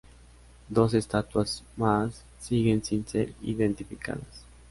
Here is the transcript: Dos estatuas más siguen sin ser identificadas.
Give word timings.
Dos 0.67 0.95
estatuas 0.95 1.63
más 1.77 2.23
siguen 2.39 2.83
sin 2.83 3.07
ser 3.07 3.35
identificadas. 3.43 4.45